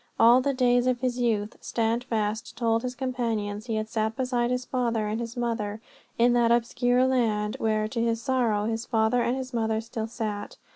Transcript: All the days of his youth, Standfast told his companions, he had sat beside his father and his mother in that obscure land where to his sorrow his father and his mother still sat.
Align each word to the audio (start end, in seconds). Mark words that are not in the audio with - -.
All 0.19 0.41
the 0.41 0.55
days 0.55 0.87
of 0.87 1.01
his 1.01 1.19
youth, 1.19 1.55
Standfast 1.61 2.57
told 2.57 2.81
his 2.81 2.95
companions, 2.95 3.67
he 3.67 3.75
had 3.75 3.87
sat 3.87 4.15
beside 4.15 4.49
his 4.49 4.65
father 4.65 5.05
and 5.05 5.19
his 5.21 5.37
mother 5.37 5.79
in 6.17 6.33
that 6.33 6.51
obscure 6.51 7.05
land 7.05 7.55
where 7.59 7.87
to 7.89 8.01
his 8.01 8.19
sorrow 8.19 8.65
his 8.65 8.83
father 8.83 9.21
and 9.21 9.37
his 9.37 9.53
mother 9.53 9.79
still 9.79 10.07
sat. 10.07 10.57